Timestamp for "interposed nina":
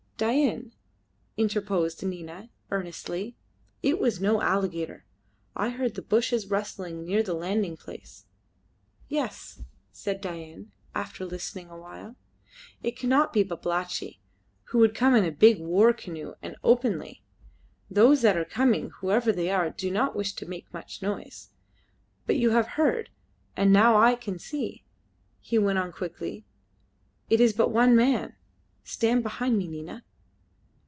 1.35-2.51